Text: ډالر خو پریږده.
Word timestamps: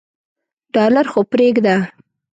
ډالر 0.73 1.05
خو 1.11 1.19
پریږده. 1.31 1.75